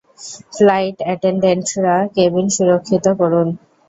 [0.55, 3.47] Flight অ্যাটেনডেন্টরা, cabin সুরক্ষিত করুন।